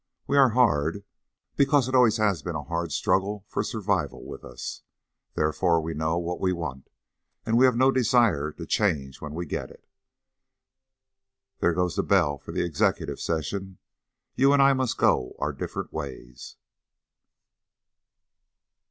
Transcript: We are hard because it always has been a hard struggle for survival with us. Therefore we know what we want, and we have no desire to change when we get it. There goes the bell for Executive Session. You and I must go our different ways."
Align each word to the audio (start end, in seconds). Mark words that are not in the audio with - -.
We 0.25 0.35
are 0.35 0.49
hard 0.57 1.03
because 1.55 1.87
it 1.87 1.93
always 1.93 2.17
has 2.17 2.41
been 2.41 2.55
a 2.55 2.63
hard 2.63 2.91
struggle 2.91 3.45
for 3.47 3.61
survival 3.61 4.25
with 4.25 4.43
us. 4.43 4.81
Therefore 5.35 5.79
we 5.79 5.93
know 5.93 6.17
what 6.17 6.39
we 6.39 6.51
want, 6.51 6.89
and 7.45 7.55
we 7.55 7.65
have 7.65 7.75
no 7.75 7.91
desire 7.91 8.51
to 8.53 8.65
change 8.65 9.21
when 9.21 9.35
we 9.35 9.45
get 9.45 9.69
it. 9.69 9.87
There 11.59 11.73
goes 11.75 11.97
the 11.97 12.01
bell 12.01 12.39
for 12.39 12.51
Executive 12.51 13.19
Session. 13.19 13.77
You 14.33 14.53
and 14.53 14.59
I 14.63 14.73
must 14.73 14.97
go 14.97 15.35
our 15.37 15.53
different 15.53 15.93
ways." 15.93 16.55